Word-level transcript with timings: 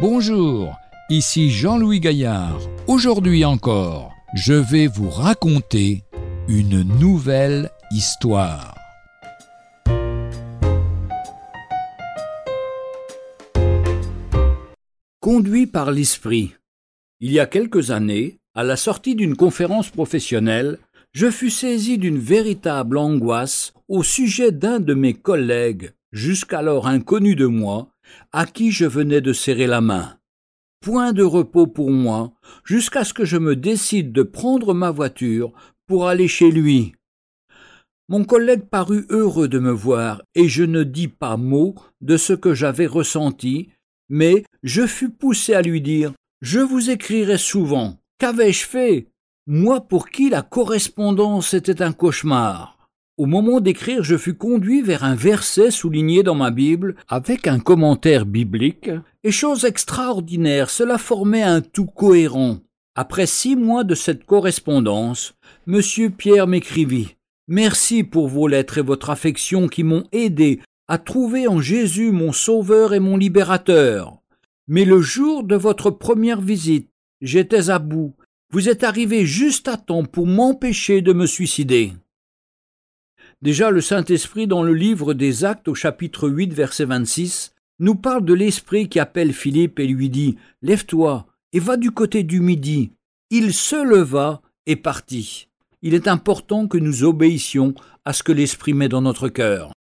Bonjour, 0.00 0.78
ici 1.10 1.50
Jean-Louis 1.50 2.00
Gaillard. 2.00 2.58
Aujourd'hui 2.86 3.44
encore, 3.44 4.14
je 4.32 4.54
vais 4.54 4.86
vous 4.86 5.10
raconter 5.10 6.04
une 6.48 6.84
nouvelle 6.98 7.68
histoire. 7.90 8.74
Conduit 15.20 15.66
par 15.66 15.90
l'esprit. 15.90 16.54
Il 17.20 17.30
y 17.30 17.38
a 17.38 17.44
quelques 17.44 17.90
années, 17.90 18.38
à 18.54 18.64
la 18.64 18.76
sortie 18.76 19.14
d'une 19.14 19.36
conférence 19.36 19.90
professionnelle, 19.90 20.78
je 21.12 21.30
fus 21.30 21.50
saisi 21.50 21.98
d'une 21.98 22.18
véritable 22.18 22.96
angoisse 22.96 23.74
au 23.86 24.02
sujet 24.02 24.50
d'un 24.50 24.80
de 24.80 24.94
mes 24.94 25.12
collègues, 25.12 25.92
jusqu'alors 26.12 26.86
inconnu 26.86 27.34
de 27.34 27.46
moi, 27.46 27.92
à 28.32 28.46
qui 28.46 28.70
je 28.70 28.86
venais 28.86 29.20
de 29.20 29.32
serrer 29.32 29.66
la 29.66 29.80
main. 29.80 30.16
Point 30.80 31.12
de 31.12 31.22
repos 31.22 31.66
pour 31.66 31.90
moi, 31.90 32.32
jusqu'à 32.64 33.04
ce 33.04 33.12
que 33.12 33.24
je 33.24 33.36
me 33.36 33.54
décide 33.54 34.12
de 34.12 34.22
prendre 34.22 34.72
ma 34.72 34.90
voiture 34.90 35.52
pour 35.86 36.08
aller 36.08 36.28
chez 36.28 36.50
lui. 36.50 36.94
Mon 38.08 38.24
collègue 38.24 38.64
parut 38.68 39.06
heureux 39.08 39.46
de 39.46 39.58
me 39.58 39.70
voir, 39.70 40.22
et 40.34 40.48
je 40.48 40.64
ne 40.64 40.82
dis 40.82 41.08
pas 41.08 41.36
mot 41.36 41.76
de 42.00 42.16
ce 42.16 42.32
que 42.32 42.54
j'avais 42.54 42.86
ressenti, 42.86 43.68
mais 44.08 44.42
je 44.62 44.86
fus 44.86 45.10
poussé 45.10 45.54
à 45.54 45.62
lui 45.62 45.80
dire 45.80 46.12
Je 46.40 46.58
vous 46.58 46.90
écrirai 46.90 47.38
souvent. 47.38 48.00
Qu'avais-je 48.18 48.66
fait? 48.66 49.06
Moi 49.46 49.80
pour 49.82 50.08
qui 50.10 50.28
la 50.28 50.42
correspondance 50.42 51.54
était 51.54 51.82
un 51.82 51.92
cauchemar? 51.92 52.79
Au 53.20 53.26
moment 53.26 53.60
d'écrire, 53.60 54.02
je 54.02 54.16
fus 54.16 54.32
conduit 54.32 54.80
vers 54.80 55.04
un 55.04 55.14
verset 55.14 55.70
souligné 55.70 56.22
dans 56.22 56.34
ma 56.34 56.50
Bible 56.50 56.96
avec 57.06 57.46
un 57.48 57.58
commentaire 57.58 58.24
biblique, 58.24 58.88
et 59.24 59.30
chose 59.30 59.66
extraordinaire, 59.66 60.70
cela 60.70 60.96
formait 60.96 61.42
un 61.42 61.60
tout 61.60 61.84
cohérent. 61.84 62.60
Après 62.94 63.26
six 63.26 63.56
mois 63.56 63.84
de 63.84 63.94
cette 63.94 64.24
correspondance, 64.24 65.34
Monsieur 65.66 66.08
Pierre 66.08 66.46
m'écrivit 66.46 67.16
Merci 67.46 68.04
pour 68.04 68.26
vos 68.26 68.48
lettres 68.48 68.78
et 68.78 68.82
votre 68.82 69.10
affection 69.10 69.68
qui 69.68 69.84
m'ont 69.84 70.06
aidé 70.12 70.60
à 70.88 70.96
trouver 70.96 71.46
en 71.46 71.60
Jésus 71.60 72.12
mon 72.12 72.32
Sauveur 72.32 72.94
et 72.94 73.00
mon 73.00 73.18
Libérateur. 73.18 74.16
Mais 74.66 74.86
le 74.86 75.02
jour 75.02 75.44
de 75.44 75.56
votre 75.56 75.90
première 75.90 76.40
visite, 76.40 76.88
j'étais 77.20 77.68
à 77.68 77.80
bout. 77.80 78.14
Vous 78.50 78.70
êtes 78.70 78.82
arrivé 78.82 79.26
juste 79.26 79.68
à 79.68 79.76
temps 79.76 80.06
pour 80.06 80.26
m'empêcher 80.26 81.02
de 81.02 81.12
me 81.12 81.26
suicider. 81.26 81.92
Déjà, 83.42 83.70
le 83.70 83.80
Saint-Esprit, 83.80 84.46
dans 84.46 84.62
le 84.62 84.74
livre 84.74 85.14
des 85.14 85.46
Actes 85.46 85.68
au 85.68 85.74
chapitre 85.74 86.28
8, 86.28 86.52
verset 86.52 86.84
26, 86.84 87.54
nous 87.78 87.94
parle 87.94 88.26
de 88.26 88.34
l'Esprit 88.34 88.90
qui 88.90 89.00
appelle 89.00 89.32
Philippe 89.32 89.80
et 89.80 89.86
lui 89.86 90.10
dit 90.10 90.36
Lève-toi 90.60 91.26
et 91.54 91.60
va 91.60 91.78
du 91.78 91.90
côté 91.90 92.22
du 92.22 92.40
midi. 92.40 92.92
Il 93.30 93.54
se 93.54 93.82
leva 93.82 94.42
et 94.66 94.76
partit. 94.76 95.48
Il 95.80 95.94
est 95.94 96.06
important 96.06 96.68
que 96.68 96.76
nous 96.76 97.04
obéissions 97.04 97.72
à 98.04 98.12
ce 98.12 98.22
que 98.22 98.32
l'Esprit 98.32 98.74
met 98.74 98.90
dans 98.90 99.00
notre 99.00 99.28
cœur. 99.28 99.72